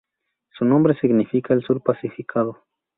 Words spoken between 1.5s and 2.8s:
"el Sur pacificado".